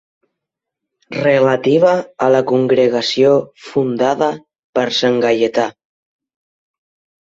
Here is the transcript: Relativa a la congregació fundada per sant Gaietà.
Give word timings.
Relativa 1.17 1.91
a 2.29 2.31
la 2.37 2.41
congregació 2.53 3.37
fundada 3.69 4.33
per 4.81 4.89
sant 5.05 5.25
Gaietà. 5.31 5.73